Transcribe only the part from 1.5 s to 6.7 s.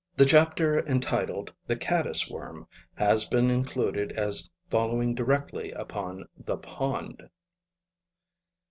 The Caddis Worm has been included as following directly upon The